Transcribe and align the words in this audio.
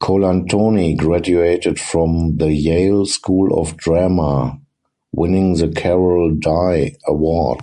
Colantoni 0.00 0.96
graduated 0.96 1.78
from 1.78 2.38
the 2.38 2.50
Yale 2.50 3.04
School 3.04 3.60
of 3.60 3.76
Drama, 3.76 4.58
winning 5.12 5.52
the 5.52 5.68
Carol 5.68 6.34
Dye 6.34 6.96
Award. 7.06 7.60